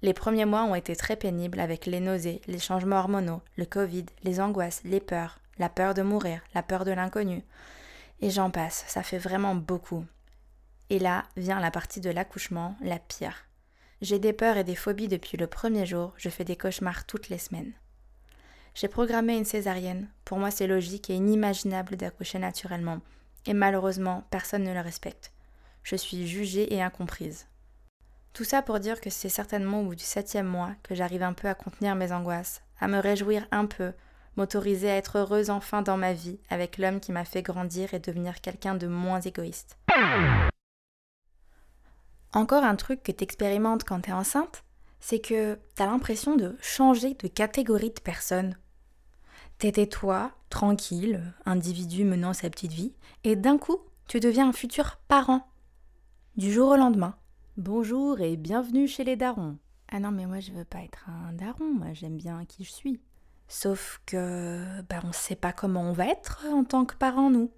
Les 0.00 0.14
premiers 0.14 0.46
mois 0.46 0.62
ont 0.62 0.74
été 0.74 0.96
très 0.96 1.16
pénibles 1.16 1.60
avec 1.60 1.84
les 1.84 2.00
nausées, 2.00 2.40
les 2.46 2.58
changements 2.58 2.96
hormonaux, 2.96 3.42
le 3.58 3.66
Covid, 3.66 4.06
les 4.22 4.40
angoisses, 4.40 4.80
les 4.84 5.00
peurs, 5.00 5.38
la 5.58 5.68
peur 5.68 5.92
de 5.92 6.00
mourir, 6.00 6.40
la 6.54 6.62
peur 6.62 6.86
de 6.86 6.92
l'inconnu. 6.92 7.44
Et 8.22 8.30
j'en 8.30 8.50
passe, 8.50 8.86
ça 8.88 9.02
fait 9.02 9.18
vraiment 9.18 9.54
beaucoup. 9.54 10.06
Et 10.88 10.98
là 10.98 11.24
vient 11.36 11.60
la 11.60 11.70
partie 11.70 12.00
de 12.00 12.08
l'accouchement, 12.08 12.74
la 12.80 12.98
pire. 12.98 13.44
J'ai 14.00 14.18
des 14.18 14.32
peurs 14.32 14.56
et 14.56 14.64
des 14.64 14.76
phobies 14.76 15.08
depuis 15.08 15.36
le 15.36 15.46
premier 15.46 15.84
jour, 15.84 16.14
je 16.16 16.30
fais 16.30 16.44
des 16.44 16.56
cauchemars 16.56 17.04
toutes 17.04 17.28
les 17.28 17.36
semaines. 17.36 17.74
J'ai 18.74 18.88
programmé 18.88 19.36
une 19.36 19.44
césarienne, 19.44 20.08
pour 20.24 20.38
moi 20.38 20.50
c'est 20.50 20.66
logique 20.66 21.10
et 21.10 21.16
inimaginable 21.16 21.96
d'accoucher 21.96 22.38
naturellement, 22.38 23.00
et 23.44 23.52
malheureusement 23.52 24.24
personne 24.30 24.64
ne 24.64 24.72
le 24.72 24.80
respecte. 24.80 25.32
Je 25.82 25.96
suis 25.96 26.26
jugée 26.26 26.74
et 26.74 26.82
incomprise. 26.82 27.46
Tout 28.32 28.44
ça 28.44 28.62
pour 28.62 28.80
dire 28.80 29.00
que 29.00 29.10
c'est 29.10 29.28
certainement 29.28 29.80
au 29.80 29.84
bout 29.84 29.94
du 29.94 30.04
septième 30.04 30.46
mois 30.46 30.70
que 30.82 30.94
j'arrive 30.94 31.22
un 31.22 31.34
peu 31.34 31.48
à 31.48 31.54
contenir 31.54 31.94
mes 31.94 32.12
angoisses, 32.12 32.62
à 32.80 32.88
me 32.88 32.98
réjouir 32.98 33.46
un 33.50 33.66
peu, 33.66 33.92
m'autoriser 34.36 34.90
à 34.90 34.96
être 34.96 35.18
heureuse 35.18 35.50
enfin 35.50 35.82
dans 35.82 35.98
ma 35.98 36.14
vie 36.14 36.38
avec 36.48 36.78
l'homme 36.78 37.00
qui 37.00 37.12
m'a 37.12 37.24
fait 37.24 37.42
grandir 37.42 37.92
et 37.92 37.98
devenir 37.98 38.40
quelqu'un 38.40 38.74
de 38.74 38.86
moins 38.86 39.20
égoïste. 39.20 39.76
Encore 42.32 42.64
un 42.64 42.76
truc 42.76 43.02
que 43.02 43.12
t'expérimentes 43.12 43.84
quand 43.84 44.00
t'es 44.00 44.12
enceinte, 44.12 44.64
c'est 45.00 45.20
que 45.20 45.58
t'as 45.74 45.86
l'impression 45.86 46.36
de 46.36 46.56
changer 46.62 47.14
de 47.14 47.28
catégorie 47.28 47.90
de 47.90 48.00
personne. 48.00 48.56
T'étais 49.58 49.86
toi, 49.86 50.32
tranquille, 50.48 51.34
individu 51.44 52.04
menant 52.04 52.32
sa 52.32 52.48
petite 52.48 52.72
vie, 52.72 52.94
et 53.24 53.36
d'un 53.36 53.58
coup, 53.58 53.78
tu 54.08 54.18
deviens 54.18 54.48
un 54.48 54.52
futur 54.52 54.96
parent. 55.08 55.46
Du 56.38 56.50
jour 56.50 56.70
au 56.70 56.76
lendemain. 56.76 57.14
Bonjour 57.58 58.22
et 58.22 58.38
bienvenue 58.38 58.88
chez 58.88 59.04
les 59.04 59.16
darons. 59.16 59.58
Ah 59.90 60.00
non, 60.00 60.10
mais 60.10 60.24
moi 60.24 60.40
je 60.40 60.52
veux 60.52 60.64
pas 60.64 60.78
être 60.78 61.10
un 61.10 61.34
daron, 61.34 61.74
moi 61.74 61.92
j'aime 61.92 62.16
bien 62.16 62.46
qui 62.46 62.64
je 62.64 62.72
suis. 62.72 63.00
Sauf 63.48 64.00
que, 64.06 64.80
bah, 64.88 65.00
on 65.04 65.12
sait 65.12 65.36
pas 65.36 65.52
comment 65.52 65.82
on 65.82 65.92
va 65.92 66.06
être 66.06 66.46
en 66.50 66.64
tant 66.64 66.86
que 66.86 66.94
parent, 66.94 67.28
nous. 67.28 67.50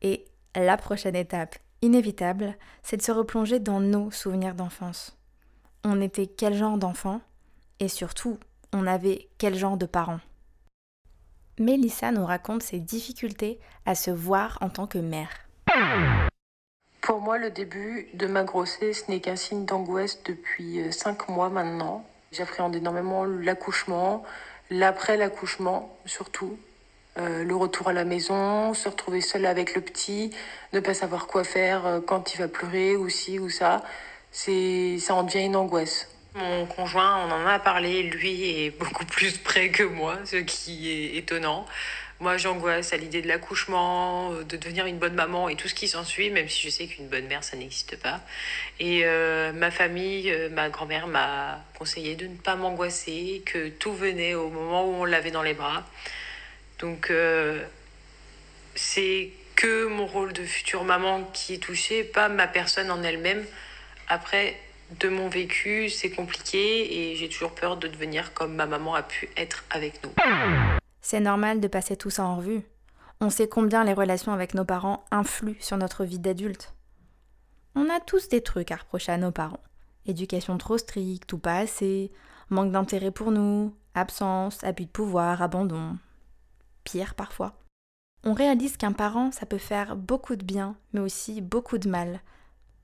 Et 0.00 0.24
la 0.54 0.78
prochaine 0.78 1.14
étape, 1.14 1.56
inévitable, 1.82 2.56
c'est 2.82 2.96
de 2.96 3.02
se 3.02 3.12
replonger 3.12 3.60
dans 3.60 3.80
nos 3.80 4.10
souvenirs 4.10 4.54
d'enfance. 4.54 5.18
On 5.84 6.00
était 6.00 6.28
quel 6.28 6.54
genre 6.54 6.78
d'enfant 6.78 7.20
Et 7.80 7.88
surtout, 7.88 8.38
on 8.72 8.86
avait 8.86 9.28
quel 9.36 9.56
genre 9.56 9.76
de 9.76 9.84
parents? 9.84 10.20
Mélissa 11.58 12.12
nous 12.12 12.24
raconte 12.24 12.62
ses 12.62 12.80
difficultés 12.80 13.60
à 13.84 13.94
se 13.94 14.10
voir 14.10 14.56
en 14.62 14.70
tant 14.70 14.86
que 14.86 14.96
mère. 14.96 15.28
Pour 17.06 17.20
moi, 17.20 17.38
le 17.38 17.50
début 17.50 18.08
de 18.14 18.26
ma 18.26 18.42
grossesse 18.42 19.06
n'est 19.06 19.20
qu'un 19.20 19.36
signe 19.36 19.64
d'angoisse 19.64 20.24
depuis 20.24 20.80
euh, 20.80 20.90
cinq 20.90 21.28
mois 21.28 21.50
maintenant. 21.50 22.04
J'appréhende 22.32 22.74
énormément 22.74 23.24
l'accouchement, 23.24 24.24
l'après 24.70 25.16
l'accouchement 25.16 25.96
surtout. 26.04 26.58
Euh, 27.16 27.44
le 27.44 27.54
retour 27.54 27.86
à 27.86 27.92
la 27.92 28.04
maison, 28.04 28.74
se 28.74 28.88
retrouver 28.88 29.20
seule 29.20 29.46
avec 29.46 29.76
le 29.76 29.82
petit, 29.82 30.32
ne 30.72 30.80
pas 30.80 30.94
savoir 30.94 31.28
quoi 31.28 31.44
faire 31.44 31.86
euh, 31.86 32.00
quand 32.04 32.34
il 32.34 32.38
va 32.38 32.48
pleurer 32.48 32.96
ou 32.96 33.08
ci 33.08 33.38
ou 33.38 33.50
ça, 33.50 33.84
c'est 34.32 34.98
ça 34.98 35.14
en 35.14 35.22
devient 35.22 35.44
une 35.44 35.54
angoisse. 35.54 36.10
Mon 36.34 36.66
conjoint, 36.66 37.24
on 37.24 37.30
en 37.30 37.46
a 37.46 37.60
parlé, 37.60 38.02
lui 38.02 38.64
est 38.64 38.70
beaucoup 38.70 39.06
plus 39.06 39.38
près 39.38 39.70
que 39.70 39.84
moi, 39.84 40.16
ce 40.24 40.36
qui 40.38 40.90
est 40.90 41.18
étonnant. 41.18 41.66
Moi, 42.18 42.38
j'angoisse 42.38 42.94
à 42.94 42.96
l'idée 42.96 43.20
de 43.20 43.28
l'accouchement, 43.28 44.32
euh, 44.32 44.42
de 44.42 44.56
devenir 44.56 44.86
une 44.86 44.96
bonne 44.96 45.14
maman 45.14 45.50
et 45.50 45.56
tout 45.56 45.68
ce 45.68 45.74
qui 45.74 45.86
s'ensuit, 45.86 46.30
même 46.30 46.48
si 46.48 46.62
je 46.62 46.70
sais 46.70 46.86
qu'une 46.86 47.08
bonne 47.08 47.26
mère, 47.26 47.44
ça 47.44 47.58
n'existe 47.58 48.00
pas. 48.00 48.20
Et 48.80 49.02
euh, 49.04 49.52
ma 49.52 49.70
famille, 49.70 50.30
euh, 50.30 50.48
ma 50.48 50.70
grand-mère 50.70 51.08
m'a 51.08 51.62
conseillé 51.78 52.14
de 52.14 52.26
ne 52.26 52.36
pas 52.36 52.56
m'angoisser, 52.56 53.42
que 53.44 53.68
tout 53.68 53.92
venait 53.92 54.34
au 54.34 54.48
moment 54.48 54.86
où 54.86 54.94
on 54.94 55.04
l'avait 55.04 55.30
dans 55.30 55.42
les 55.42 55.52
bras. 55.52 55.84
Donc, 56.78 57.10
c'est 58.74 59.30
que 59.54 59.86
mon 59.86 60.06
rôle 60.06 60.34
de 60.34 60.44
future 60.44 60.84
maman 60.84 61.24
qui 61.32 61.54
est 61.54 61.58
touché, 61.58 62.04
pas 62.04 62.28
ma 62.28 62.46
personne 62.46 62.90
en 62.90 63.02
elle-même. 63.02 63.44
Après, 64.08 64.58
de 65.00 65.08
mon 65.08 65.28
vécu, 65.28 65.88
c'est 65.88 66.10
compliqué 66.10 67.10
et 67.10 67.16
j'ai 67.16 67.28
toujours 67.30 67.54
peur 67.54 67.76
de 67.76 67.88
devenir 67.88 68.34
comme 68.34 68.54
ma 68.54 68.66
maman 68.66 68.94
a 68.94 69.02
pu 69.02 69.28
être 69.36 69.64
avec 69.70 69.94
nous. 70.04 70.12
C'est 71.08 71.20
normal 71.20 71.60
de 71.60 71.68
passer 71.68 71.96
tout 71.96 72.10
ça 72.10 72.24
en 72.24 72.34
revue. 72.34 72.62
On 73.20 73.30
sait 73.30 73.46
combien 73.46 73.84
les 73.84 73.92
relations 73.92 74.32
avec 74.32 74.54
nos 74.54 74.64
parents 74.64 75.04
influent 75.12 75.54
sur 75.60 75.76
notre 75.76 76.04
vie 76.04 76.18
d'adulte. 76.18 76.74
On 77.76 77.88
a 77.88 78.00
tous 78.00 78.28
des 78.28 78.40
trucs 78.40 78.72
à 78.72 78.76
reprocher 78.76 79.12
à 79.12 79.16
nos 79.16 79.30
parents. 79.30 79.62
Éducation 80.06 80.58
trop 80.58 80.78
stricte 80.78 81.32
ou 81.32 81.38
pas 81.38 81.58
assez, 81.58 82.10
manque 82.50 82.72
d'intérêt 82.72 83.12
pour 83.12 83.30
nous, 83.30 83.72
absence, 83.94 84.64
abus 84.64 84.86
de 84.86 84.90
pouvoir, 84.90 85.42
abandon. 85.42 85.96
Pire 86.82 87.14
parfois. 87.14 87.56
On 88.24 88.34
réalise 88.34 88.76
qu'un 88.76 88.90
parent, 88.90 89.30
ça 89.30 89.46
peut 89.46 89.58
faire 89.58 89.94
beaucoup 89.94 90.34
de 90.34 90.44
bien, 90.44 90.74
mais 90.92 90.98
aussi 90.98 91.40
beaucoup 91.40 91.78
de 91.78 91.88
mal, 91.88 92.20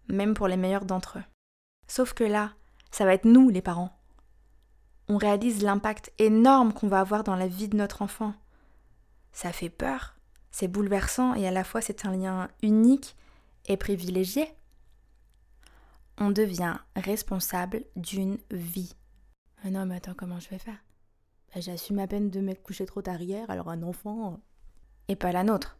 même 0.06 0.34
pour 0.34 0.46
les 0.46 0.56
meilleurs 0.56 0.84
d'entre 0.84 1.18
eux. 1.18 1.24
Sauf 1.88 2.12
que 2.12 2.22
là, 2.22 2.52
ça 2.92 3.04
va 3.04 3.14
être 3.14 3.24
nous 3.24 3.48
les 3.48 3.62
parents 3.62 3.98
on 5.08 5.16
réalise 5.16 5.62
l'impact 5.62 6.12
énorme 6.18 6.72
qu'on 6.72 6.88
va 6.88 7.00
avoir 7.00 7.24
dans 7.24 7.36
la 7.36 7.48
vie 7.48 7.68
de 7.68 7.76
notre 7.76 8.02
enfant. 8.02 8.34
Ça 9.32 9.52
fait 9.52 9.70
peur, 9.70 10.16
c'est 10.50 10.68
bouleversant 10.68 11.34
et 11.34 11.46
à 11.46 11.50
la 11.50 11.64
fois 11.64 11.80
c'est 11.80 12.06
un 12.06 12.16
lien 12.16 12.48
unique 12.62 13.16
et 13.66 13.76
privilégié. 13.76 14.48
On 16.18 16.30
devient 16.30 16.76
responsable 16.94 17.84
d'une 17.96 18.38
vie. 18.50 18.94
Ah 19.64 19.70
non 19.70 19.86
mais 19.86 19.96
attends, 19.96 20.14
comment 20.14 20.40
je 20.40 20.48
vais 20.50 20.58
faire? 20.58 20.82
Bah, 21.54 21.60
J'assume 21.60 21.98
à 21.98 22.06
peine 22.06 22.30
de 22.30 22.40
m'être 22.40 22.62
couché 22.62 22.86
trop 22.86 23.02
tard 23.02 23.20
hier, 23.20 23.50
alors 23.50 23.70
un 23.70 23.82
enfant... 23.82 24.32
Euh. 24.32 24.36
Et 25.08 25.16
pas 25.16 25.32
la 25.32 25.42
nôtre. 25.42 25.76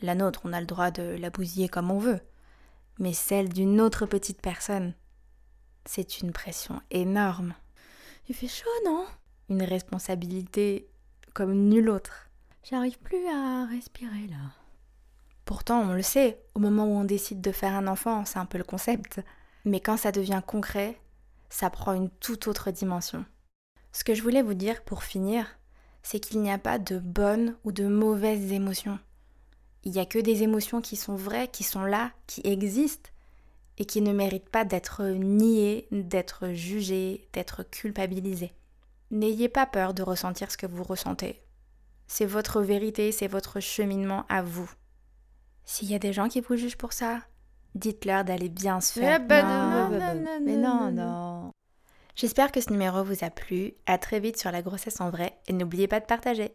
La 0.00 0.14
nôtre, 0.14 0.42
on 0.44 0.52
a 0.52 0.60
le 0.60 0.66
droit 0.66 0.90
de 0.90 1.02
la 1.02 1.30
bousiller 1.30 1.68
comme 1.68 1.90
on 1.90 1.98
veut. 1.98 2.20
Mais 2.98 3.12
celle 3.12 3.48
d'une 3.48 3.80
autre 3.80 4.06
petite 4.06 4.40
personne, 4.40 4.94
c'est 5.84 6.20
une 6.20 6.32
pression 6.32 6.80
énorme. 6.90 7.54
Il 8.30 8.36
fait 8.36 8.46
chaud, 8.46 8.70
non? 8.84 9.06
Une 9.48 9.64
responsabilité 9.64 10.88
comme 11.34 11.52
nulle 11.52 11.90
autre. 11.90 12.30
J'arrive 12.62 12.96
plus 13.00 13.26
à 13.26 13.66
respirer 13.66 14.28
là. 14.28 14.52
Pourtant, 15.44 15.80
on 15.80 15.94
le 15.94 16.02
sait, 16.02 16.40
au 16.54 16.60
moment 16.60 16.84
où 16.84 16.96
on 16.96 17.02
décide 17.02 17.40
de 17.40 17.50
faire 17.50 17.74
un 17.74 17.88
enfant, 17.88 18.24
c'est 18.24 18.38
un 18.38 18.46
peu 18.46 18.56
le 18.56 18.62
concept. 18.62 19.20
Mais 19.64 19.80
quand 19.80 19.96
ça 19.96 20.12
devient 20.12 20.42
concret, 20.46 21.00
ça 21.48 21.70
prend 21.70 21.92
une 21.92 22.08
toute 22.08 22.46
autre 22.46 22.70
dimension. 22.70 23.24
Ce 23.90 24.04
que 24.04 24.14
je 24.14 24.22
voulais 24.22 24.42
vous 24.42 24.54
dire 24.54 24.84
pour 24.84 25.02
finir, 25.02 25.58
c'est 26.04 26.20
qu'il 26.20 26.40
n'y 26.40 26.52
a 26.52 26.58
pas 26.58 26.78
de 26.78 27.00
bonnes 27.00 27.56
ou 27.64 27.72
de 27.72 27.88
mauvaises 27.88 28.52
émotions. 28.52 29.00
Il 29.82 29.90
n'y 29.90 29.98
a 29.98 30.06
que 30.06 30.20
des 30.20 30.44
émotions 30.44 30.80
qui 30.80 30.94
sont 30.94 31.16
vraies, 31.16 31.48
qui 31.48 31.64
sont 31.64 31.82
là, 31.82 32.12
qui 32.28 32.42
existent, 32.44 33.10
et 33.80 33.86
qui 33.86 34.02
ne 34.02 34.12
mérite 34.12 34.50
pas 34.50 34.66
d'être 34.66 35.02
nié, 35.04 35.88
d'être 35.90 36.50
jugé, 36.50 37.26
d'être 37.32 37.62
culpabilisé. 37.62 38.52
N'ayez 39.10 39.48
pas 39.48 39.64
peur 39.64 39.94
de 39.94 40.02
ressentir 40.02 40.50
ce 40.50 40.58
que 40.58 40.66
vous 40.66 40.84
ressentez. 40.84 41.40
C'est 42.06 42.26
votre 42.26 42.60
vérité, 42.60 43.10
c'est 43.10 43.26
votre 43.26 43.58
cheminement 43.58 44.26
à 44.28 44.42
vous. 44.42 44.70
S'il 45.64 45.90
y 45.90 45.94
a 45.94 45.98
des 45.98 46.12
gens 46.12 46.28
qui 46.28 46.42
vous 46.42 46.56
jugent 46.56 46.76
pour 46.76 46.92
ça, 46.92 47.20
dites-leur 47.74 48.24
d'aller 48.24 48.50
bien 48.50 48.82
se 48.82 49.00
faire. 49.00 49.18
Mais 50.42 50.56
non, 50.56 50.92
non. 50.92 51.52
J'espère 52.16 52.52
que 52.52 52.60
ce 52.60 52.70
numéro 52.70 53.02
vous 53.02 53.24
a 53.24 53.30
plu. 53.30 53.72
À 53.86 53.96
très 53.96 54.20
vite 54.20 54.36
sur 54.36 54.52
la 54.52 54.60
grossesse 54.60 55.00
en 55.00 55.08
vrai 55.08 55.38
et 55.48 55.54
n'oubliez 55.54 55.88
pas 55.88 56.00
de 56.00 56.06
partager. 56.06 56.52